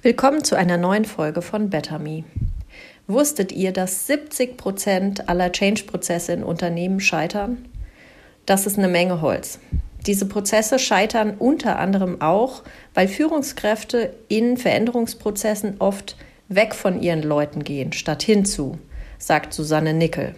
[0.00, 2.22] Willkommen zu einer neuen Folge von Better Me.
[3.08, 7.66] Wusstet ihr, dass 70 Prozent aller Change-Prozesse in Unternehmen scheitern?
[8.46, 9.58] Das ist eine Menge Holz.
[10.06, 12.62] Diese Prozesse scheitern unter anderem auch,
[12.94, 18.78] weil Führungskräfte in Veränderungsprozessen oft weg von ihren Leuten gehen, statt hinzu,
[19.18, 20.34] sagt Susanne Nickel.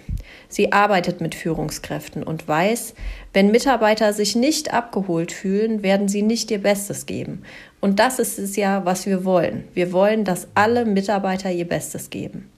[0.48, 2.94] Sie arbeitet mit Führungskräften und weiß,
[3.32, 7.42] wenn Mitarbeiter sich nicht abgeholt fühlen, werden sie nicht ihr Bestes geben.
[7.80, 9.64] Und das ist es ja, was wir wollen.
[9.74, 12.50] Wir wollen, dass alle Mitarbeiter ihr Bestes geben.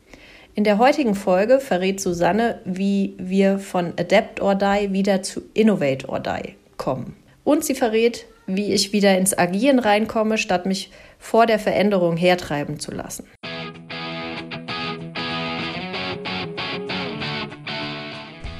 [0.55, 6.09] In der heutigen Folge verrät Susanne, wie wir von Adapt or Die wieder zu Innovate
[6.09, 7.17] or Die kommen.
[7.45, 12.79] Und sie verrät, wie ich wieder ins Agieren reinkomme, statt mich vor der Veränderung hertreiben
[12.79, 13.25] zu lassen.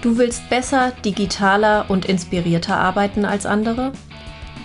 [0.03, 3.93] Du willst besser, digitaler und inspirierter arbeiten als andere?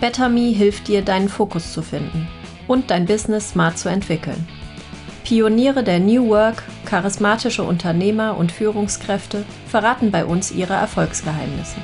[0.00, 2.26] BetterMe hilft dir, deinen Fokus zu finden
[2.66, 4.48] und dein Business smart zu entwickeln.
[5.22, 11.76] Pioniere der New Work, charismatische Unternehmer und Führungskräfte verraten bei uns ihre Erfolgsgeheimnisse.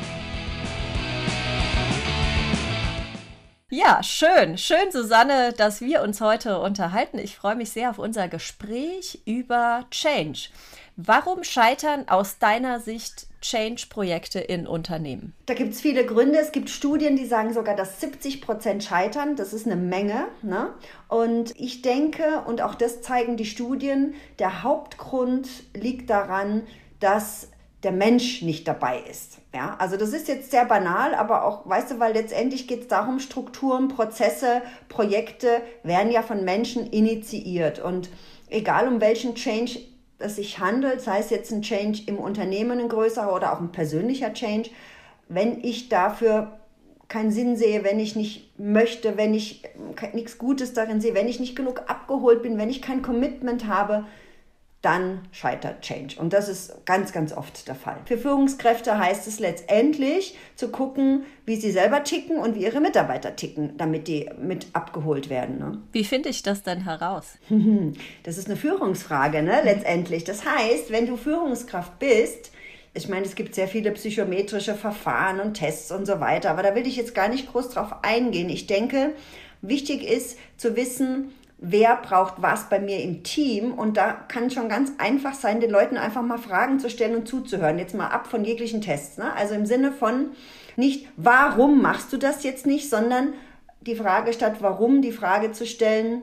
[3.71, 7.21] Ja, schön, schön, Susanne, dass wir uns heute unterhalten.
[7.21, 10.49] Ich freue mich sehr auf unser Gespräch über Change.
[10.97, 15.35] Warum scheitern aus deiner Sicht Change-Projekte in Unternehmen?
[15.45, 16.39] Da gibt es viele Gründe.
[16.39, 19.37] Es gibt Studien, die sagen sogar, dass 70 Prozent scheitern.
[19.37, 20.29] Das ist eine Menge.
[20.43, 20.73] Ne?
[21.09, 26.63] Und ich denke, und auch das zeigen die Studien, der Hauptgrund liegt daran,
[27.01, 27.49] dass
[27.83, 29.39] der Mensch nicht dabei ist.
[29.55, 32.89] Ja, also das ist jetzt sehr banal, aber auch, weißt du, weil letztendlich geht es
[32.89, 37.79] darum, Strukturen, Prozesse, Projekte werden ja von Menschen initiiert.
[37.79, 38.09] Und
[38.49, 39.81] egal um welchen Change
[40.25, 43.73] es sich handelt, sei es jetzt ein Change im Unternehmen, ein größerer oder auch ein
[43.73, 44.71] persönlicher Change,
[45.29, 46.59] wenn ich dafür
[47.09, 49.63] keinen Sinn sehe, wenn ich nicht möchte, wenn ich
[50.13, 54.05] nichts Gutes darin sehe, wenn ich nicht genug abgeholt bin, wenn ich kein Commitment habe,
[54.85, 56.21] dann scheitert Change.
[56.21, 57.97] Und das ist ganz, ganz oft der Fall.
[58.05, 63.35] Für Führungskräfte heißt es letztendlich zu gucken, wie sie selber ticken und wie ihre Mitarbeiter
[63.35, 65.59] ticken, damit die mit abgeholt werden.
[65.59, 65.79] Ne?
[65.93, 67.39] Wie finde ich das denn heraus?
[68.23, 69.61] Das ist eine Führungsfrage, ne?
[69.65, 70.25] letztendlich.
[70.25, 72.51] Das heißt, wenn du Führungskraft bist,
[72.95, 76.75] ich meine, es gibt sehr viele psychometrische Verfahren und Tests und so weiter, aber da
[76.75, 78.49] will ich jetzt gar nicht groß drauf eingehen.
[78.49, 79.15] Ich denke,
[79.63, 81.33] wichtig ist zu wissen,
[81.67, 83.73] wer braucht was bei mir im Team.
[83.73, 87.29] Und da kann schon ganz einfach sein, den Leuten einfach mal Fragen zu stellen und
[87.29, 87.79] zuzuhören.
[87.79, 89.19] Jetzt mal ab von jeglichen Tests.
[89.19, 89.33] Ne?
[89.35, 90.31] Also im Sinne von
[90.77, 93.33] nicht, warum machst du das jetzt nicht, sondern
[93.81, 96.23] die Frage statt warum, die Frage zu stellen,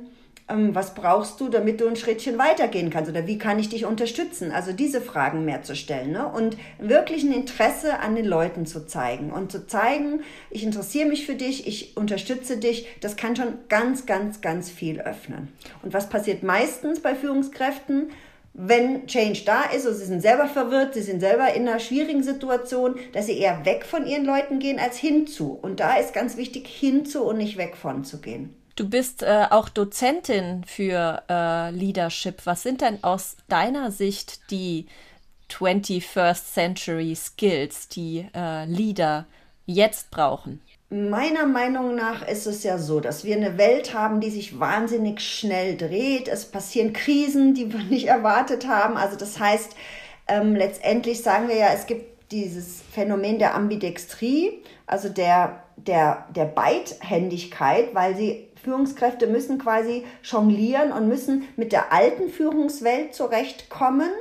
[0.51, 3.85] ähm, was brauchst du, damit du ein Schrittchen weitergehen kannst oder wie kann ich dich
[3.85, 4.51] unterstützen?
[4.51, 6.28] Also diese Fragen mehr zu stellen ne?
[6.28, 11.25] und wirklich ein Interesse an den Leuten zu zeigen und zu zeigen, ich interessiere mich
[11.25, 15.50] für dich, ich unterstütze dich, das kann schon ganz, ganz, ganz viel öffnen.
[15.81, 18.09] Und was passiert meistens bei Führungskräften?
[18.53, 22.22] wenn Change da ist und sie sind selber verwirrt, sie sind selber in einer schwierigen
[22.22, 25.57] Situation, dass sie eher weg von ihren Leuten gehen als hinzu.
[25.61, 28.60] Und da ist ganz wichtig, hinzu und nicht weg von zu gehen.
[28.81, 32.47] Du bist äh, auch Dozentin für äh, Leadership.
[32.47, 34.87] Was sind denn aus deiner Sicht die
[35.51, 39.27] 21st Century Skills, die äh, Leader
[39.67, 40.61] jetzt brauchen?
[40.89, 45.21] Meiner Meinung nach ist es ja so, dass wir eine Welt haben, die sich wahnsinnig
[45.21, 46.27] schnell dreht.
[46.27, 48.97] Es passieren Krisen, die wir nicht erwartet haben.
[48.97, 49.75] Also das heißt,
[50.27, 56.45] ähm, letztendlich sagen wir ja, es gibt dieses Phänomen der Ambidextrie, also der, der, der
[56.45, 64.11] Beidhändigkeit, weil sie Führungskräfte müssen quasi jonglieren und müssen mit der alten Führungswelt zurechtkommen.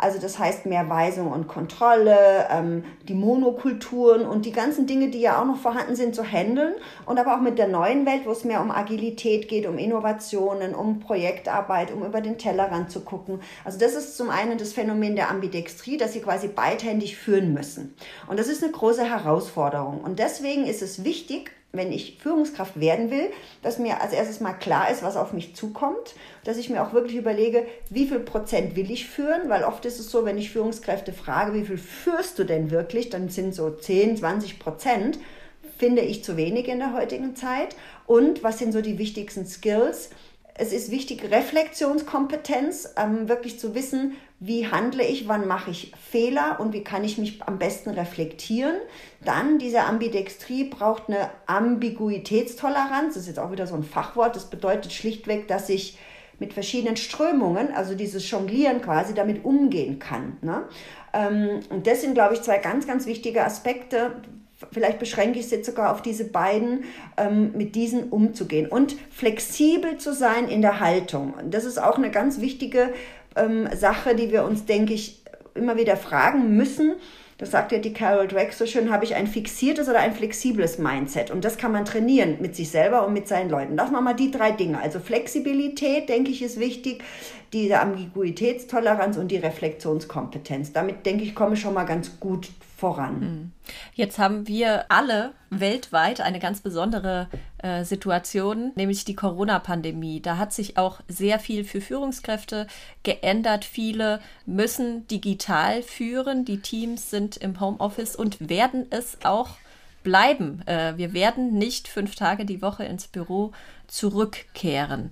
[0.00, 5.20] Also das heißt mehr Weisung und Kontrolle, ähm, die Monokulturen und die ganzen Dinge, die
[5.20, 6.74] ja auch noch vorhanden sind, zu handeln.
[7.04, 10.76] Und aber auch mit der neuen Welt, wo es mehr um Agilität geht, um Innovationen,
[10.76, 13.40] um Projektarbeit, um über den Tellerrand zu gucken.
[13.64, 17.96] Also das ist zum einen das Phänomen der Ambidextrie, dass sie quasi beidhändig führen müssen.
[18.28, 20.00] Und das ist eine große Herausforderung.
[20.00, 23.30] Und deswegen ist es wichtig, wenn ich Führungskraft werden will,
[23.62, 26.14] dass mir als erstes mal klar ist, was auf mich zukommt,
[26.44, 29.98] dass ich mir auch wirklich überlege, wie viel Prozent will ich führen, weil oft ist
[29.98, 33.70] es so, wenn ich Führungskräfte frage, wie viel führst du denn wirklich, dann sind so
[33.70, 35.18] 10, 20 Prozent,
[35.76, 37.76] finde ich zu wenig in der heutigen Zeit.
[38.06, 40.10] Und was sind so die wichtigsten Skills?
[40.54, 46.58] Es ist wichtig, Reflexionskompetenz, ähm, wirklich zu wissen, wie handle ich, wann mache ich Fehler
[46.60, 48.76] und wie kann ich mich am besten reflektieren.
[49.24, 53.14] Dann diese Ambidextrie braucht eine Ambiguitätstoleranz.
[53.14, 54.36] Das ist jetzt auch wieder so ein Fachwort.
[54.36, 55.98] Das bedeutet schlichtweg, dass ich
[56.38, 60.36] mit verschiedenen Strömungen, also dieses Jonglieren quasi, damit umgehen kann.
[60.40, 60.62] Ne?
[61.12, 64.22] Ähm, und das sind, glaube ich, zwei ganz, ganz wichtige Aspekte,
[64.72, 66.84] vielleicht beschränke ich es jetzt sogar auf diese beiden,
[67.16, 71.34] ähm, mit diesen umzugehen und flexibel zu sein in der Haltung.
[71.50, 72.92] Das ist auch eine ganz wichtige
[73.38, 75.22] ähm, Sache, die wir uns, denke ich,
[75.54, 76.94] immer wieder fragen müssen
[77.38, 80.78] das sagt ja die Carol Drake so schön, habe ich ein fixiertes oder ein flexibles
[80.78, 81.30] Mindset.
[81.30, 83.76] Und das kann man trainieren mit sich selber und mit seinen Leuten.
[83.76, 84.80] Lass mal die drei Dinge.
[84.80, 87.04] Also Flexibilität, denke ich, ist wichtig,
[87.52, 90.72] diese Ambiguitätstoleranz und die Reflexionskompetenz.
[90.72, 92.48] Damit, denke ich, komme ich schon mal ganz gut
[92.78, 93.20] voran.
[93.20, 93.52] Hm.
[93.94, 97.28] Jetzt haben wir alle weltweit eine ganz besondere
[97.58, 100.20] äh, Situation, nämlich die Corona-Pandemie.
[100.20, 102.68] Da hat sich auch sehr viel für Führungskräfte
[103.02, 103.64] geändert.
[103.64, 106.44] Viele müssen digital führen.
[106.44, 109.50] Die Teams sind im Homeoffice und werden es auch
[110.04, 110.62] bleiben.
[110.66, 113.50] Äh, wir werden nicht fünf Tage die Woche ins Büro
[113.88, 115.10] zurückkehren.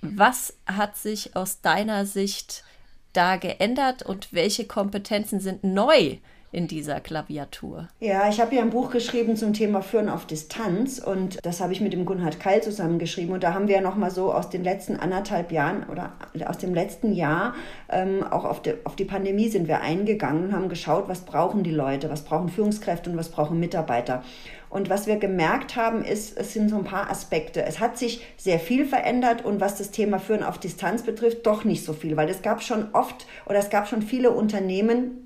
[0.00, 2.64] Was hat sich aus deiner Sicht
[3.12, 6.18] da geändert und welche Kompetenzen sind neu
[6.54, 7.88] in dieser Klaviatur?
[8.00, 11.72] Ja, ich habe ja ein Buch geschrieben zum Thema Führen auf Distanz und das habe
[11.72, 14.64] ich mit dem Gunhard Keil zusammengeschrieben und da haben wir ja nochmal so aus den
[14.64, 16.12] letzten anderthalb Jahren oder
[16.46, 17.54] aus dem letzten Jahr
[17.88, 21.64] ähm, auch auf die, auf die Pandemie sind wir eingegangen und haben geschaut, was brauchen
[21.64, 24.22] die Leute, was brauchen Führungskräfte und was brauchen Mitarbeiter.
[24.70, 27.64] Und was wir gemerkt haben, ist, es sind so ein paar Aspekte.
[27.64, 31.64] Es hat sich sehr viel verändert und was das Thema Führen auf Distanz betrifft, doch
[31.64, 35.23] nicht so viel, weil es gab schon oft oder es gab schon viele Unternehmen,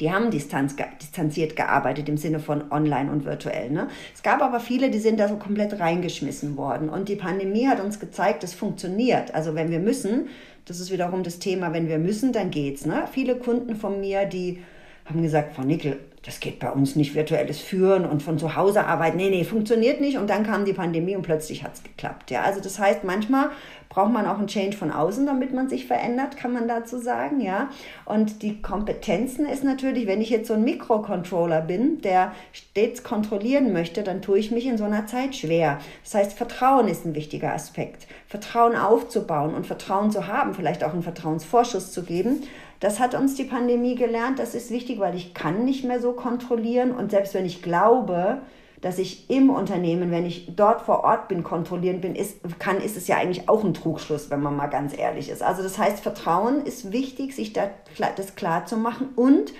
[0.00, 3.70] die haben distanz, distanziert gearbeitet im Sinne von online und virtuell.
[3.70, 3.88] Ne?
[4.14, 6.88] Es gab aber viele, die sind da so komplett reingeschmissen worden.
[6.88, 9.34] Und die Pandemie hat uns gezeigt, es funktioniert.
[9.34, 10.28] Also wenn wir müssen,
[10.64, 12.86] das ist wiederum das Thema, wenn wir müssen, dann geht's.
[12.86, 13.04] Ne?
[13.12, 14.62] Viele Kunden von mir, die
[15.04, 18.84] haben gesagt, Frau Nickel, das geht bei uns nicht, virtuelles Führen und von zu Hause
[18.84, 19.16] arbeiten.
[19.16, 20.18] Nee, nee, funktioniert nicht.
[20.18, 22.30] Und dann kam die Pandemie und plötzlich hat es geklappt.
[22.30, 23.50] Ja, also das heißt, manchmal
[23.88, 27.40] braucht man auch einen Change von außen, damit man sich verändert, kann man dazu sagen,
[27.40, 27.70] ja.
[28.04, 33.72] Und die Kompetenzen ist natürlich, wenn ich jetzt so ein Mikrocontroller bin, der stets kontrollieren
[33.72, 35.80] möchte, dann tue ich mich in so einer Zeit schwer.
[36.04, 38.06] Das heißt, Vertrauen ist ein wichtiger Aspekt.
[38.26, 42.42] Vertrauen aufzubauen und Vertrauen zu haben, vielleicht auch einen Vertrauensvorschuss zu geben,
[42.80, 44.38] das hat uns die Pandemie gelernt.
[44.38, 46.92] Das ist wichtig, weil ich kann nicht mehr so kontrollieren.
[46.92, 48.38] Und selbst wenn ich glaube,
[48.80, 52.96] dass ich im Unternehmen, wenn ich dort vor Ort bin, kontrollieren bin, ist, kann, ist
[52.96, 55.42] es ja eigentlich auch ein Trugschluss, wenn man mal ganz ehrlich ist.
[55.42, 57.68] Also das heißt, Vertrauen ist wichtig, sich da,
[58.16, 59.10] das klar zu machen.
[59.14, 59.52] Und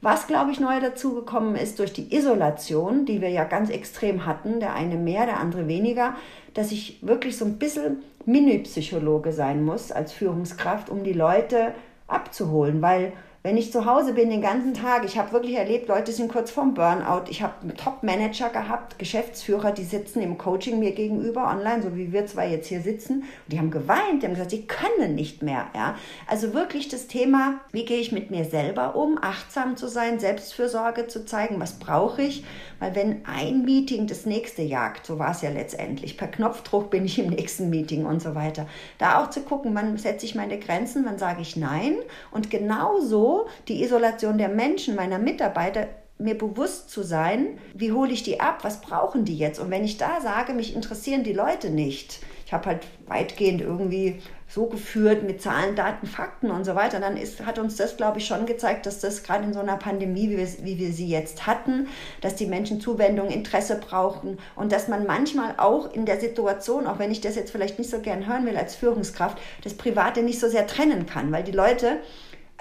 [0.00, 4.58] was, glaube ich, neu dazugekommen ist durch die Isolation, die wir ja ganz extrem hatten,
[4.58, 6.14] der eine mehr, der andere weniger,
[6.54, 11.74] dass ich wirklich so ein bisschen Mini-Psychologe sein muss als Führungskraft, um die Leute
[12.06, 16.12] abzuholen, weil wenn ich zu Hause bin den ganzen Tag, ich habe wirklich erlebt, Leute
[16.12, 17.24] sind kurz vorm Burnout.
[17.28, 22.24] Ich habe Top-Manager gehabt, Geschäftsführer, die sitzen im Coaching mir gegenüber online, so wie wir
[22.26, 23.22] zwei jetzt hier sitzen.
[23.22, 25.66] Und die haben geweint, die haben gesagt, sie können nicht mehr.
[25.74, 25.96] Ja?
[26.28, 31.08] Also wirklich das Thema, wie gehe ich mit mir selber um, achtsam zu sein, Selbstfürsorge
[31.08, 32.44] zu zeigen, was brauche ich.
[32.78, 37.04] Weil wenn ein Meeting das nächste jagt, so war es ja letztendlich, per Knopfdruck bin
[37.04, 38.68] ich im nächsten Meeting und so weiter.
[38.98, 41.96] Da auch zu gucken, wann setze ich meine Grenzen, wann sage ich Nein.
[42.30, 43.31] Und genauso
[43.68, 45.88] die Isolation der Menschen, meiner Mitarbeiter,
[46.18, 49.58] mir bewusst zu sein, wie hole ich die ab, was brauchen die jetzt?
[49.58, 54.20] Und wenn ich da sage, mich interessieren die Leute nicht, ich habe halt weitgehend irgendwie
[54.46, 58.18] so geführt mit Zahlen, Daten, Fakten und so weiter, dann ist, hat uns das, glaube
[58.18, 61.08] ich, schon gezeigt, dass das gerade in so einer Pandemie, wie wir, wie wir sie
[61.08, 61.88] jetzt hatten,
[62.20, 66.98] dass die Menschen Zuwendung, Interesse brauchen und dass man manchmal auch in der Situation, auch
[66.98, 70.38] wenn ich das jetzt vielleicht nicht so gern hören will als Führungskraft, das Private nicht
[70.38, 72.00] so sehr trennen kann, weil die Leute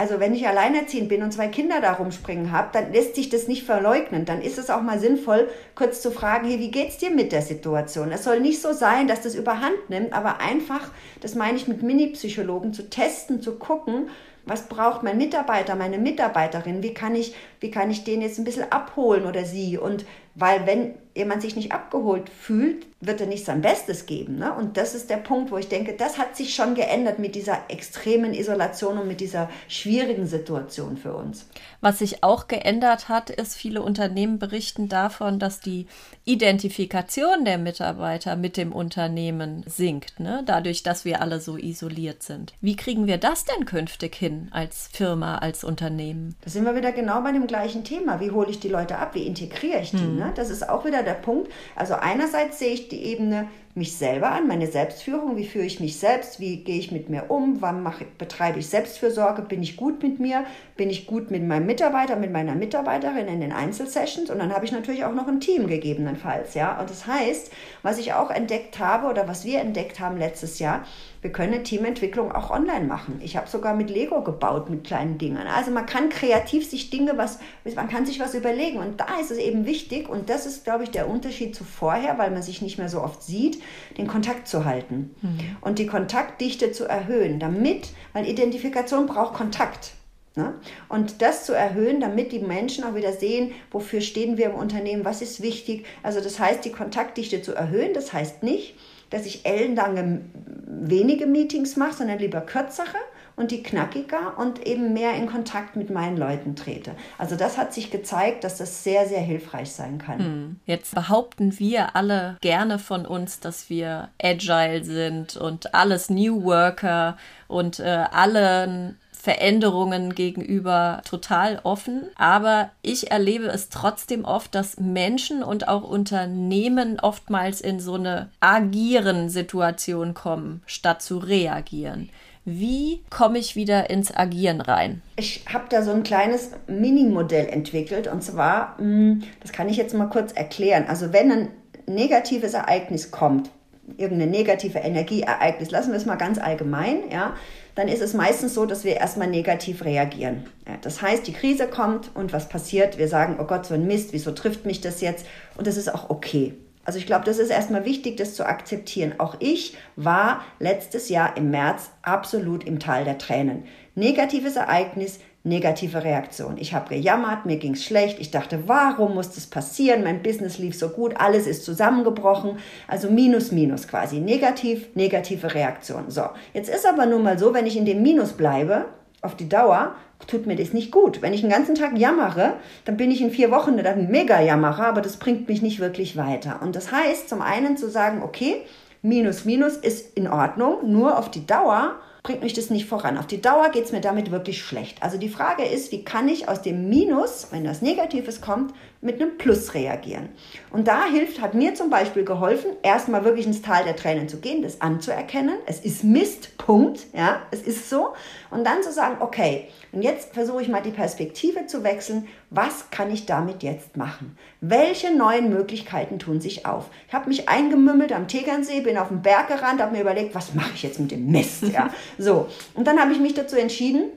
[0.02, 3.48] also wenn ich alleinerziehend bin und zwei Kinder da rumspringen habe, dann lässt sich das
[3.48, 4.26] nicht verleugnen.
[4.26, 7.44] Dann ist es auch mal sinnvoll, kurz zu fragen, hey, wie geht's dir mit der
[7.44, 8.12] Situation?
[8.12, 10.90] Es soll nicht so sein, dass das überhand nimmt, aber einfach,
[11.20, 14.10] das meine ich mit Mini-Psychologen, zu testen, zu gucken,
[14.44, 16.82] was braucht mein Mitarbeiter, meine Mitarbeiterin?
[16.82, 19.78] Wie kann ich, wie kann ich den jetzt ein bisschen abholen oder sie?
[19.78, 24.38] Und weil wenn jemand sich nicht abgeholt fühlt, wird er nicht sein Bestes geben.
[24.38, 24.54] Ne?
[24.54, 27.60] Und das ist der Punkt, wo ich denke, das hat sich schon geändert mit dieser
[27.68, 31.48] extremen Isolation und mit dieser schwierigen Situation für uns.
[31.82, 35.88] Was sich auch geändert hat, ist, viele Unternehmen berichten davon, dass die
[36.26, 40.44] Identifikation der Mitarbeiter mit dem Unternehmen sinkt, ne?
[40.46, 42.54] dadurch, dass wir alle so isoliert sind.
[42.62, 46.36] Wie kriegen wir das denn künftig hin als Firma, als Unternehmen?
[46.42, 48.20] Da sind wir wieder genau bei dem gleichen Thema.
[48.20, 49.16] Wie hole ich die Leute ab?
[49.16, 49.98] Wie integriere ich die?
[49.98, 50.18] Hm.
[50.18, 50.32] Ne?
[50.36, 51.52] Das ist auch wieder der Punkt.
[51.76, 55.98] Also einerseits sehe ich die Ebene, mich selber an, meine Selbstführung, wie führe ich mich
[55.98, 60.04] selbst, wie gehe ich mit mir um, wann mache, betreibe ich Selbstfürsorge, bin ich gut
[60.04, 64.40] mit mir, bin ich gut mit meinem Mitarbeiter, mit meiner Mitarbeiterin in den Einzelsessions und
[64.40, 66.80] dann habe ich natürlich auch noch ein Team gegebenenfalls, ja.
[66.80, 67.52] Und das heißt,
[67.82, 70.84] was ich auch entdeckt habe oder was wir entdeckt haben letztes Jahr,
[71.22, 73.22] wir können Teamentwicklung auch online machen.
[73.24, 75.46] Ich habe sogar mit Lego gebaut, mit kleinen Dingen.
[75.46, 77.38] Also man kann kreativ sich Dinge, was,
[77.76, 78.80] man kann sich was überlegen.
[78.80, 82.18] Und da ist es eben wichtig, und das ist, glaube ich, der Unterschied zu vorher,
[82.18, 83.61] weil man sich nicht mehr so oft sieht,
[83.98, 85.58] den Kontakt zu halten mhm.
[85.62, 89.94] und die Kontaktdichte zu erhöhen, damit, weil Identifikation braucht Kontakt.
[90.36, 90.54] Ne?
[90.88, 95.04] Und das zu erhöhen, damit die Menschen auch wieder sehen, wofür stehen wir im Unternehmen,
[95.04, 95.86] was ist wichtig.
[96.04, 98.76] Also das heißt, die Kontaktdichte zu erhöhen, das heißt nicht,
[99.10, 100.22] dass ich ellenlange
[100.68, 102.98] wenige Meetings mache, sondern lieber kürzere
[103.42, 106.96] und die knackiger und eben mehr in Kontakt mit meinen Leuten trete.
[107.18, 110.20] Also das hat sich gezeigt, dass das sehr, sehr hilfreich sein kann.
[110.20, 110.60] Hm.
[110.66, 117.18] Jetzt behaupten wir alle gerne von uns, dass wir agile sind und alles New Worker
[117.48, 122.04] und äh, allen Veränderungen gegenüber total offen.
[122.16, 128.30] Aber ich erlebe es trotzdem oft, dass Menschen und auch Unternehmen oftmals in so eine
[128.40, 132.10] agieren Situation kommen, statt zu reagieren.
[132.44, 135.04] Wie komme ich wieder ins Agieren rein?
[135.16, 139.94] Ich habe da so ein kleines Mini-Modell entwickelt und zwar, hm, das kann ich jetzt
[139.94, 140.86] mal kurz erklären.
[140.88, 141.48] Also wenn ein
[141.86, 143.52] negatives Ereignis kommt,
[143.98, 147.36] irgendeine negative Energieereignis, lassen wir es mal ganz allgemein, ja,
[147.76, 150.46] dann ist es meistens so, dass wir erstmal negativ reagieren.
[150.68, 152.98] Ja, das heißt, die Krise kommt und was passiert?
[152.98, 155.28] Wir sagen, oh Gott, so ein Mist, wieso trifft mich das jetzt?
[155.58, 156.54] Und das ist auch okay.
[156.84, 159.14] Also ich glaube, das ist erstmal wichtig, das zu akzeptieren.
[159.20, 163.66] Auch ich war letztes Jahr im März absolut im Tal der Tränen.
[163.96, 166.58] Negatives Ereignis, negative Reaktion.
[166.58, 168.20] Ich habe gejammert, mir ging es schlecht.
[168.20, 170.04] Ich dachte, warum muss das passieren?
[170.04, 172.58] Mein Business lief so gut, alles ist zusammengebrochen.
[172.88, 174.20] Also minus, minus quasi.
[174.20, 176.10] Negativ, negative Reaktion.
[176.10, 176.24] So,
[176.54, 178.86] jetzt ist aber nun mal so, wenn ich in dem Minus bleibe,
[179.22, 179.96] auf die Dauer,
[180.28, 181.22] tut mir das nicht gut.
[181.22, 182.54] Wenn ich den ganzen Tag jammere,
[182.86, 186.18] dann bin ich in vier Wochen dann mega jammerer, aber das bringt mich nicht wirklich
[186.18, 186.60] weiter.
[186.62, 188.64] Und das heißt, zum einen zu sagen, okay,
[189.02, 193.18] minus, minus ist in Ordnung, nur auf die Dauer bringt mich das nicht voran.
[193.18, 195.02] Auf die Dauer geht es mir damit wirklich schlecht.
[195.02, 199.22] Also die Frage ist, wie kann ich aus dem Minus, wenn das Negatives kommt, mit
[199.22, 200.30] einem Plus reagieren?
[200.72, 204.40] Und da hilft, hat mir zum Beispiel geholfen, erstmal wirklich ins Tal der Tränen zu
[204.40, 205.56] gehen, das anzuerkennen.
[205.66, 207.08] Es ist Mist, Punkt.
[207.14, 208.14] Ja, es ist so.
[208.50, 212.28] Und dann zu sagen, okay, und jetzt versuche ich mal die Perspektive zu wechseln.
[212.50, 214.38] Was kann ich damit jetzt machen?
[214.62, 216.90] Welche neuen Möglichkeiten tun sich auf?
[217.08, 220.54] Ich habe mich eingemümmelt am Tegernsee, bin auf den Berg gerannt, habe mir überlegt, was
[220.54, 221.64] mache ich jetzt mit dem Mist?
[221.64, 222.48] Ja, so.
[222.74, 224.12] Und dann habe ich mich dazu entschieden,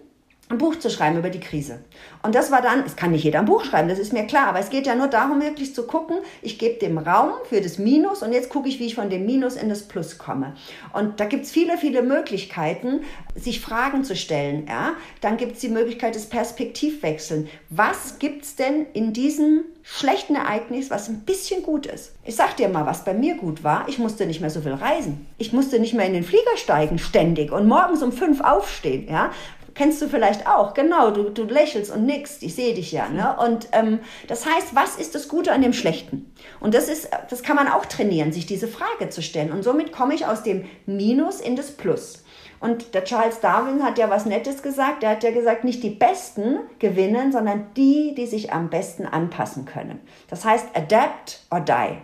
[0.50, 1.80] ein Buch zu schreiben über die Krise.
[2.22, 4.48] Und das war dann, es kann nicht jeder ein Buch schreiben, das ist mir klar,
[4.48, 7.78] aber es geht ja nur darum, wirklich zu gucken, ich gebe dem Raum für das
[7.78, 10.54] Minus und jetzt gucke ich, wie ich von dem Minus in das Plus komme.
[10.92, 13.00] Und da gibt es viele, viele Möglichkeiten,
[13.34, 14.66] sich Fragen zu stellen.
[14.68, 14.92] Ja?
[15.22, 17.48] Dann gibt es die Möglichkeit des Perspektivwechseln.
[17.70, 22.12] Was gibt es denn in diesem schlechten Ereignis, was ein bisschen gut ist?
[22.24, 23.88] Ich sag dir mal, was bei mir gut war.
[23.88, 25.26] Ich musste nicht mehr so viel reisen.
[25.38, 29.08] Ich musste nicht mehr in den Flieger steigen ständig und morgens um fünf aufstehen.
[29.08, 29.30] Ja?
[29.74, 33.08] Kennst du vielleicht auch, genau, du, du lächelst und nix, ich sehe dich ja.
[33.08, 33.36] Ne?
[33.38, 36.32] Und ähm, das heißt, was ist das Gute an dem Schlechten?
[36.60, 39.52] Und das ist, das kann man auch trainieren, sich diese Frage zu stellen.
[39.52, 42.24] Und somit komme ich aus dem Minus in das Plus.
[42.60, 45.02] Und der Charles Darwin hat ja was Nettes gesagt.
[45.02, 49.66] Der hat ja gesagt, nicht die Besten gewinnen, sondern die, die sich am besten anpassen
[49.66, 50.00] können.
[50.30, 51.98] Das heißt, adapt or die.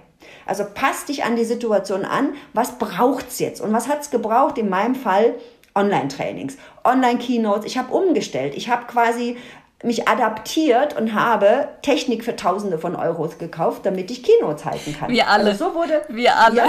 [0.45, 2.35] Also passt dich an die Situation an.
[2.53, 3.61] Was braucht's jetzt?
[3.61, 4.59] Und was hat's gebraucht?
[4.59, 5.35] In meinem Fall
[5.75, 7.65] Online-Trainings, Online-Keynotes.
[7.67, 8.55] Ich habe umgestellt.
[8.57, 9.37] Ich habe quasi
[9.83, 15.11] mich adaptiert und habe Technik für Tausende von Euros gekauft, damit ich Keynotes halten kann.
[15.11, 15.51] Wir alle.
[15.51, 16.03] Also so wurde.
[16.09, 16.57] Wir alle.
[16.57, 16.67] Ja,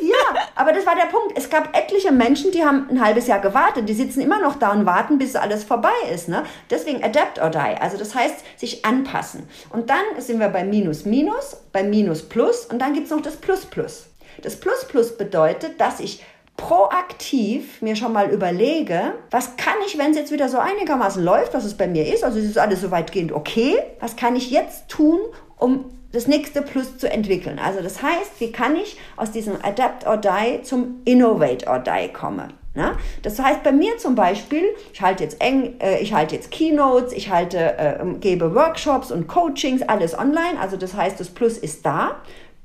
[0.00, 1.38] ja, aber das war der Punkt.
[1.38, 3.88] Es gab etliche Menschen, die haben ein halbes Jahr gewartet.
[3.88, 6.28] Die sitzen immer noch da und warten, bis alles vorbei ist.
[6.28, 6.42] Ne?
[6.70, 7.58] Deswegen adapt or die.
[7.58, 9.48] Also das heißt, sich anpassen.
[9.70, 13.22] Und dann sind wir bei Minus Minus, bei Minus Plus und dann gibt es noch
[13.22, 14.06] das Plus Plus.
[14.42, 16.24] Das Plus Plus bedeutet, dass ich
[16.60, 21.54] proaktiv mir schon mal überlege, was kann ich, wenn es jetzt wieder so einigermaßen läuft,
[21.54, 24.50] was es bei mir ist, also es ist alles so weitgehend okay, was kann ich
[24.50, 25.20] jetzt tun,
[25.58, 27.58] um das nächste Plus zu entwickeln.
[27.58, 32.12] Also das heißt, wie kann ich aus diesem Adapt or Die zum Innovate or Die
[32.12, 32.52] kommen?
[32.74, 32.92] Na?
[33.22, 37.12] Das heißt bei mir zum Beispiel, ich halte jetzt eng, äh, ich halte jetzt Keynotes,
[37.12, 40.60] ich halte, äh, gebe Workshops und Coachings, alles online.
[40.60, 42.16] Also das heißt, das Plus ist da.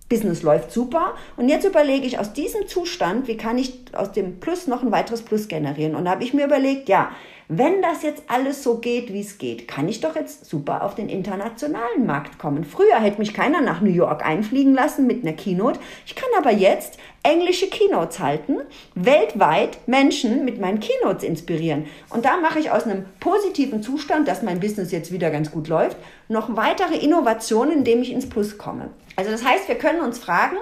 [0.10, 1.16] Business läuft super.
[1.38, 4.92] Und jetzt überlege ich aus diesem Zustand, wie kann ich aus dem Plus noch ein
[4.92, 5.96] weiteres Plus generieren?
[5.96, 7.10] Und da habe ich mir überlegt, ja,
[7.48, 10.96] wenn das jetzt alles so geht, wie es geht, kann ich doch jetzt super auf
[10.96, 12.64] den internationalen Markt kommen.
[12.64, 15.80] Früher hätte mich keiner nach New York einfliegen lassen mit einer Keynote.
[16.08, 18.58] Ich kann aber jetzt englische Keynotes halten,
[18.94, 21.88] weltweit Menschen mit meinen Keynotes inspirieren.
[22.10, 25.68] Und da mache ich aus einem positiven Zustand, dass mein Business jetzt wieder ganz gut
[25.68, 25.98] läuft,
[26.30, 28.90] noch weitere Innovationen, indem ich ins Plus komme.
[29.16, 30.58] Also das heißt, wir können uns fragen,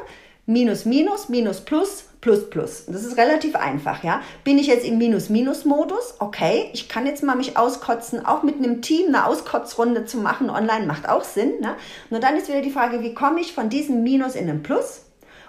[0.46, 2.86] minus, minus, minus, plus, plus, plus.
[2.86, 4.22] Das ist relativ einfach, ja.
[4.46, 6.16] Bin ich jetzt im Minus-Minus-Modus?
[6.20, 10.50] Okay, ich kann jetzt mal mich auskotzen, auch mit einem Team eine Auskotzrunde zu machen
[10.50, 11.76] online macht auch Sinn, ne?
[12.10, 15.02] Nur dann ist wieder die Frage, wie komme ich von diesem Minus in den Plus?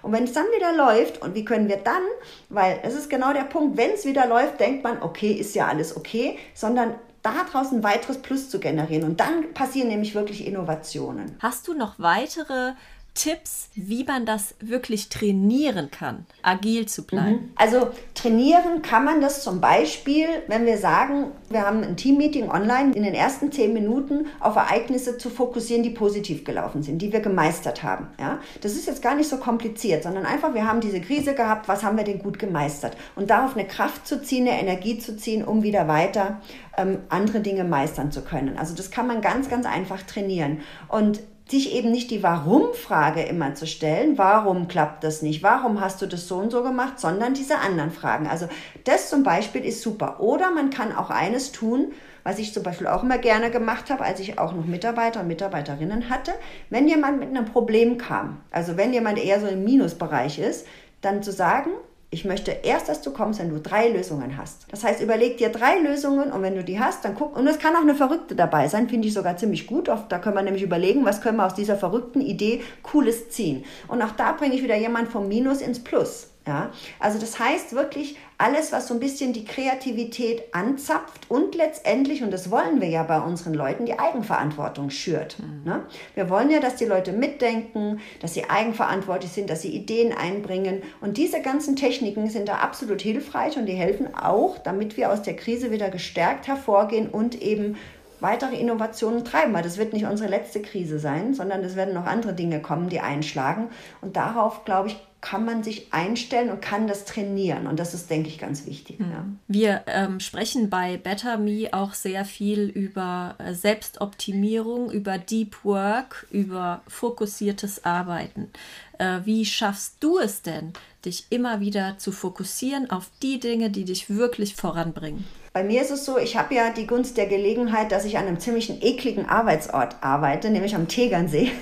[0.05, 2.03] Und wenn es dann wieder läuft und wie können wir dann,
[2.51, 5.67] weil es ist genau der Punkt, wenn es wieder läuft, denkt man, okay, ist ja
[5.67, 9.05] alles okay, sondern daraus ein weiteres Plus zu generieren.
[9.05, 11.37] Und dann passieren nämlich wirklich Innovationen.
[11.41, 12.73] Hast du noch weitere
[13.15, 17.31] Tipps, wie man das wirklich trainieren kann, agil zu bleiben?
[17.31, 17.51] Mhm.
[17.55, 22.93] Also trainieren kann man das zum Beispiel, wenn wir sagen, wir haben ein Teammeeting online,
[22.93, 27.21] in den ersten zehn Minuten auf Ereignisse zu fokussieren, die positiv gelaufen sind, die wir
[27.21, 28.09] gemeistert haben.
[28.19, 28.41] Ja?
[28.61, 31.85] Das ist jetzt gar nicht so kompliziert, sondern einfach, wir haben diese Krise gehabt, was
[31.85, 32.97] haben wir denn gut gemeistert?
[33.15, 36.41] Und darauf eine Kraft zu ziehen, eine Energie zu ziehen, um wieder weiter
[36.77, 38.59] ähm, andere Dinge meistern zu können.
[38.59, 40.61] Also das kann man ganz, ganz einfach trainieren.
[40.89, 46.01] Und sich eben nicht die Warum-Frage immer zu stellen, warum klappt das nicht, warum hast
[46.01, 48.27] du das so und so gemacht, sondern diese anderen Fragen.
[48.27, 48.49] Also
[48.85, 50.21] das zum Beispiel ist super.
[50.21, 54.03] Oder man kann auch eines tun, was ich zum Beispiel auch immer gerne gemacht habe,
[54.03, 56.33] als ich auch noch Mitarbeiter und Mitarbeiterinnen hatte,
[56.71, 60.67] wenn jemand mit einem Problem kam, also wenn jemand eher so im Minusbereich ist,
[61.03, 61.71] dann zu sagen,
[62.15, 64.67] ich möchte erst, dass du kommst, wenn du drei Lösungen hast.
[64.71, 67.37] Das heißt, überleg dir drei Lösungen und wenn du die hast, dann guck.
[67.37, 69.89] Und es kann auch eine verrückte dabei sein, finde ich sogar ziemlich gut.
[69.89, 73.65] Oft, da können wir nämlich überlegen, was können wir aus dieser verrückten Idee Cooles ziehen.
[73.89, 76.29] Und auch da bringe ich wieder jemand vom Minus ins Plus.
[76.47, 82.23] Ja, also das heißt wirklich alles, was so ein bisschen die Kreativität anzapft und letztendlich,
[82.23, 85.39] und das wollen wir ja bei unseren Leuten, die Eigenverantwortung schürt.
[85.39, 85.63] Mhm.
[85.65, 85.87] Ne?
[86.15, 90.83] Wir wollen ja, dass die Leute mitdenken, dass sie eigenverantwortlich sind, dass sie Ideen einbringen.
[91.01, 95.23] Und diese ganzen Techniken sind da absolut hilfreich und die helfen auch, damit wir aus
[95.23, 97.77] der Krise wieder gestärkt hervorgehen und eben
[98.21, 102.07] weitere Innovationen treiben, weil das wird nicht unsere letzte Krise sein, sondern es werden noch
[102.07, 103.69] andere Dinge kommen, die einschlagen.
[104.01, 107.67] Und darauf, glaube ich, kann man sich einstellen und kann das trainieren.
[107.67, 109.01] Und das ist, denke ich, ganz wichtig.
[109.01, 109.11] Mhm.
[109.11, 109.25] Ja.
[109.49, 116.27] Wir ähm, sprechen bei Better Me auch sehr viel über äh, Selbstoptimierung, über Deep Work,
[116.31, 118.51] über fokussiertes Arbeiten.
[118.99, 120.75] Äh, wie schaffst du es denn,
[121.07, 125.25] dich immer wieder zu fokussieren auf die Dinge, die dich wirklich voranbringen?
[125.57, 128.27] Bei mir ist es so, ich habe ja die Gunst der Gelegenheit, dass ich an
[128.27, 131.53] einem ziemlich ekligen Arbeitsort arbeite, nämlich am Tegernsee.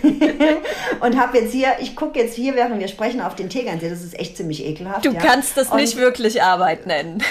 [1.01, 3.91] und habe jetzt hier, ich gucke jetzt hier, während wir sprechen, auf den Tegernsee.
[3.91, 5.05] Das ist echt ziemlich ekelhaft.
[5.05, 5.21] Du ja.
[5.21, 7.23] kannst das und, nicht wirklich Arbeit nennen.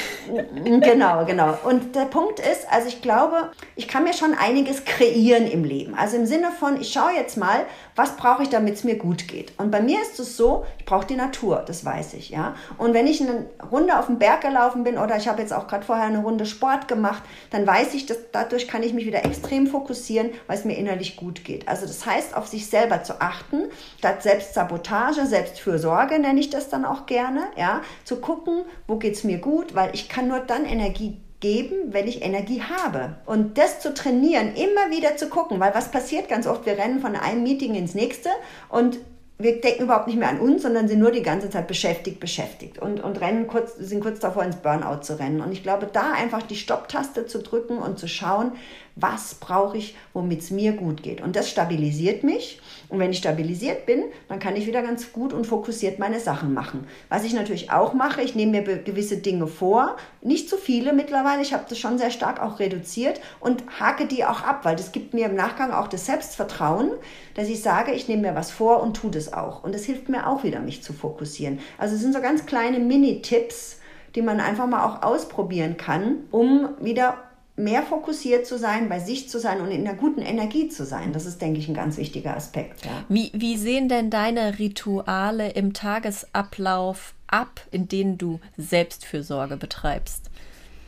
[0.54, 1.58] genau, genau.
[1.64, 5.96] Und der Punkt ist, also ich glaube, ich kann mir schon einiges kreieren im Leben.
[5.96, 9.28] Also im Sinne von, ich schaue jetzt mal, was brauche ich, damit es mir gut
[9.28, 9.52] geht.
[9.58, 12.54] Und bei mir ist es so, ich brauche die Natur, das weiß ich, ja.
[12.78, 15.68] Und wenn ich eine Runde auf dem Berg gelaufen bin oder ich habe jetzt auch
[15.68, 19.26] gerade vorher eine Runde Sport gemacht, dann weiß ich, dass dadurch kann ich mich wieder
[19.26, 21.68] extrem fokussieren, weil es mir innerlich gut geht.
[21.68, 23.64] Also das heißt, auf sich selber zu achten,
[23.98, 29.24] statt Selbstsabotage, Selbstfürsorge nenne ich das dann auch gerne, ja, zu gucken, wo geht es
[29.24, 33.16] mir gut, weil ich kann nur dann Energie geben, wenn ich Energie habe.
[33.26, 37.02] Und das zu trainieren, immer wieder zu gucken, weil was passiert ganz oft, wir rennen
[37.02, 38.30] von einem Meeting ins nächste
[38.70, 39.00] und
[39.44, 42.80] wir denken überhaupt nicht mehr an uns, sondern sind nur die ganze Zeit beschäftigt, beschäftigt
[42.80, 45.42] und, und rennen kurz, sind kurz davor ins Burnout zu rennen.
[45.42, 48.54] Und ich glaube, da einfach die Stopptaste zu drücken und zu schauen,
[48.96, 51.22] was brauche ich, womit es mir gut geht.
[51.22, 52.60] Und das stabilisiert mich.
[52.90, 56.54] Und wenn ich stabilisiert bin, dann kann ich wieder ganz gut und fokussiert meine Sachen
[56.54, 56.86] machen.
[57.10, 61.42] Was ich natürlich auch mache, ich nehme mir gewisse Dinge vor, nicht zu viele mittlerweile,
[61.42, 64.92] ich habe das schon sehr stark auch reduziert und hake die auch ab, weil das
[64.92, 66.92] gibt mir im Nachgang auch das Selbstvertrauen,
[67.34, 69.64] dass ich sage, ich nehme mir was vor und tue das auch.
[69.64, 71.60] Und das hilft mir auch wieder, mich zu fokussieren.
[71.78, 73.80] Also es sind so ganz kleine Mini-Tipps,
[74.16, 77.18] die man einfach mal auch ausprobieren kann, um wieder
[77.56, 81.14] mehr fokussiert zu sein, bei sich zu sein und in einer guten Energie zu sein.
[81.14, 82.86] Das ist, denke ich, ein ganz wichtiger Aspekt.
[82.86, 83.04] Ja.
[83.10, 90.30] Wie, wie sehen denn deine Rituale im Tagesablauf ab, in denen du Selbstfürsorge betreibst?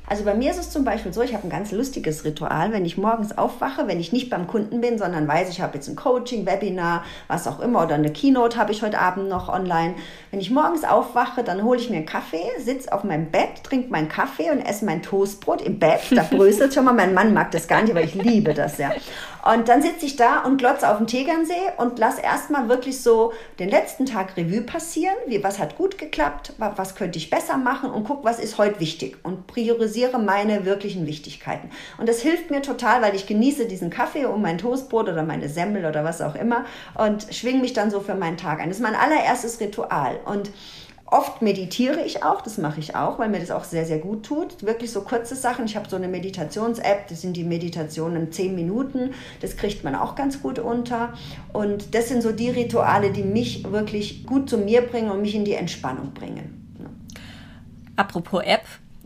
[0.06, 2.86] Also bei mir ist es zum Beispiel so, ich habe ein ganz lustiges Ritual, wenn
[2.86, 5.96] ich morgens aufwache, wenn ich nicht beim Kunden bin, sondern weiß, ich habe jetzt ein
[5.96, 9.96] Coaching, Webinar, was auch immer oder eine Keynote habe ich heute Abend noch online.
[10.30, 13.90] Wenn ich morgens aufwache, dann hole ich mir einen Kaffee, sitze auf meinem Bett, trinke
[13.90, 16.02] meinen Kaffee und esse mein Toastbrot im Bett.
[16.12, 18.92] Da bröselt schon mal, mein Mann mag das gar nicht, aber ich liebe das ja.
[19.44, 23.34] Und dann sitze ich da und glotze auf den Tegernsee und lass erstmal wirklich so
[23.60, 25.16] den letzten Tag Revue passieren.
[25.28, 26.54] Wie, was hat gut geklappt?
[26.58, 27.90] Was könnte ich besser machen?
[27.90, 29.18] Und guck, was ist heute wichtig?
[29.24, 31.70] Und priorisiere meine wirklichen Wichtigkeiten.
[31.98, 35.50] Und das hilft mir total, weil ich genieße diesen Kaffee und mein Toastbrot oder meine
[35.50, 38.70] Semmel oder was auch immer und schwinge mich dann so für meinen Tag ein.
[38.70, 40.20] Das ist mein allererstes Ritual.
[40.26, 40.52] Und
[41.06, 44.26] Oft meditiere ich auch, das mache ich auch, weil mir das auch sehr, sehr gut
[44.26, 44.64] tut.
[44.64, 45.66] Wirklich so kurze Sachen.
[45.66, 49.14] Ich habe so eine Meditations-App, das sind die Meditationen zehn Minuten.
[49.42, 51.14] Das kriegt man auch ganz gut unter.
[51.52, 55.36] Und das sind so die Rituale, die mich wirklich gut zu mir bringen und mich
[55.36, 56.64] in die Entspannung bringen.
[57.96, 58.64] Apropos App,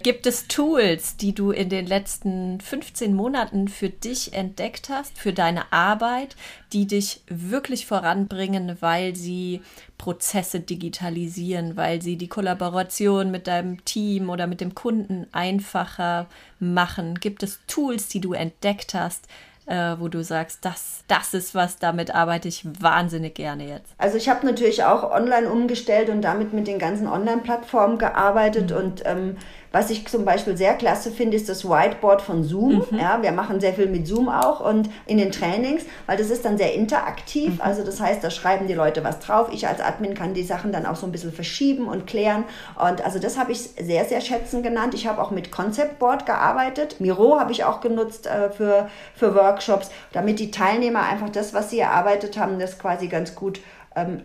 [0.07, 5.33] Gibt es Tools, die du in den letzten 15 Monaten für dich entdeckt hast, für
[5.33, 6.37] deine Arbeit,
[6.71, 9.59] die dich wirklich voranbringen, weil sie
[9.97, 16.27] Prozesse digitalisieren, weil sie die Kollaboration mit deinem Team oder mit dem Kunden einfacher
[16.61, 17.15] machen?
[17.15, 19.27] Gibt es Tools, die du entdeckt hast,
[19.67, 23.93] äh, wo du sagst, das, das ist was, damit arbeite ich wahnsinnig gerne jetzt?
[23.97, 28.77] Also ich habe natürlich auch online umgestellt und damit mit den ganzen Online-Plattformen gearbeitet mhm.
[28.77, 29.37] und ähm,
[29.77, 32.83] was ich zum Beispiel sehr klasse finde, ist das Whiteboard von Zoom.
[32.89, 32.97] Mhm.
[32.97, 36.45] Ja, wir machen sehr viel mit Zoom auch und in den Trainings, weil das ist
[36.45, 37.53] dann sehr interaktiv.
[37.53, 37.61] Mhm.
[37.61, 39.49] Also das heißt, da schreiben die Leute was drauf.
[39.51, 42.43] Ich als Admin kann die Sachen dann auch so ein bisschen verschieben und klären.
[42.75, 44.95] Und also das habe ich sehr, sehr schätzen genannt.
[44.95, 46.99] Ich habe auch mit Concept Board gearbeitet.
[46.99, 51.69] Miro habe ich auch genutzt äh, für, für Workshops, damit die Teilnehmer einfach das, was
[51.69, 53.59] sie erarbeitet haben, das quasi ganz gut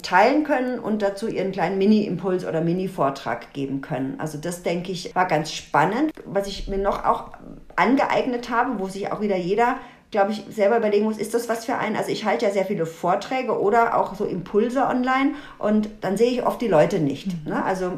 [0.02, 4.16] teilen können und dazu ihren kleinen Mini-Impuls oder Mini-Vortrag geben können.
[4.18, 6.12] Also das, denke ich, war ganz spannend.
[6.24, 7.32] Was ich mir noch auch
[7.76, 9.76] angeeignet habe, wo sich auch wieder jeder
[10.10, 11.96] glaube ich, selber überlegen muss, ist das was für einen?
[11.96, 16.30] Also ich halte ja sehr viele Vorträge oder auch so Impulse online und dann sehe
[16.30, 17.28] ich oft die Leute nicht.
[17.28, 17.52] Mhm.
[17.52, 17.64] Ne?
[17.64, 17.92] Also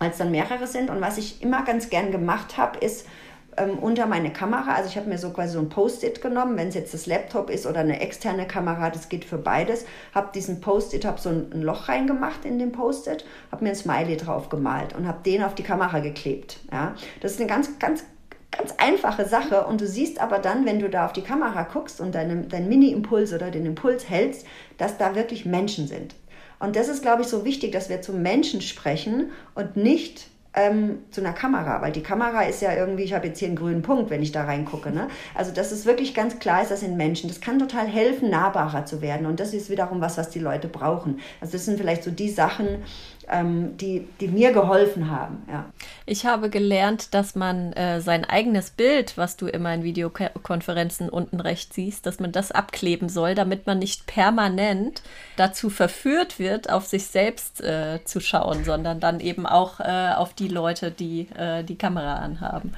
[0.00, 0.90] weil es dann mehrere sind.
[0.90, 3.06] Und was ich immer ganz gern gemacht habe, ist,
[3.56, 4.74] ähm, unter meine Kamera.
[4.74, 7.50] Also ich habe mir so quasi so ein Post-it genommen, wenn es jetzt das Laptop
[7.50, 9.84] ist oder eine externe Kamera, das geht für beides.
[10.14, 13.76] Habe diesen Post-it, habe so ein, ein, Loch reingemacht in den Post-it, habe mir ein
[13.76, 16.60] Smiley drauf gemalt und habe den auf die Kamera geklebt.
[16.72, 18.04] Ja, das ist eine ganz, ganz
[18.50, 22.00] ganz einfache Sache und du siehst aber dann, wenn du da auf die Kamera guckst
[22.00, 24.44] und deinen dein Mini-Impuls oder den Impuls hältst,
[24.76, 26.16] dass da wirklich Menschen sind.
[26.58, 30.98] Und das ist, glaube ich, so wichtig, dass wir zu Menschen sprechen und nicht ähm,
[31.10, 33.82] zu einer Kamera, weil die Kamera ist ja irgendwie, ich habe jetzt hier einen grünen
[33.82, 34.90] Punkt, wenn ich da reingucke.
[34.90, 35.08] Ne?
[35.34, 37.28] Also dass es wirklich ganz klar ist, das sind Menschen.
[37.28, 39.26] Das kann total helfen, nahbarer zu werden.
[39.26, 41.20] Und das ist wiederum was, was die Leute brauchen.
[41.40, 42.82] Also das sind vielleicht so die Sachen,
[43.30, 45.42] ähm, die, die mir geholfen haben.
[45.48, 45.66] Ja.
[46.04, 51.40] Ich habe gelernt, dass man äh, sein eigenes Bild, was du immer in Videokonferenzen unten
[51.40, 55.02] rechts siehst, dass man das abkleben soll, damit man nicht permanent
[55.36, 60.34] dazu verführt wird, auf sich selbst äh, zu schauen, sondern dann eben auch äh, auf
[60.34, 62.72] die Leute, die äh, die Kamera anhaben.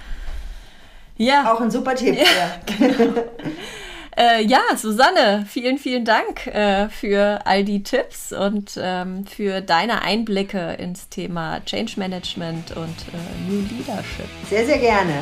[1.17, 1.53] Ja.
[1.53, 2.17] Auch ein super Tipp.
[2.17, 2.25] Ja,
[2.79, 3.23] genau.
[4.15, 10.03] Äh, ja, Susanne, vielen, vielen Dank äh, für all die Tipps und ähm, für deine
[10.03, 14.27] Einblicke ins Thema Change Management und äh, New Leadership.
[14.51, 15.15] Sehr, sehr gerne.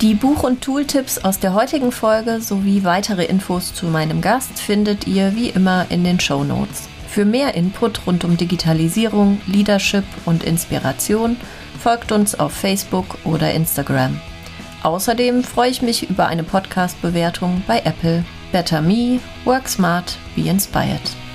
[0.00, 5.06] Die Buch- und Tooltips aus der heutigen Folge sowie weitere Infos zu meinem Gast findet
[5.08, 6.88] ihr wie immer in den Show Notes.
[7.08, 11.36] Für mehr Input rund um Digitalisierung, Leadership und Inspiration
[11.80, 14.20] folgt uns auf Facebook oder Instagram.
[14.82, 18.24] Außerdem freue ich mich über eine Podcast-Bewertung bei Apple.
[18.52, 21.25] Better Me, Work Smart, Be Inspired.